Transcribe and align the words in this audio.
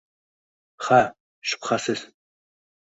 «Ha, 0.87 0.99
shubhasiz 1.51 2.05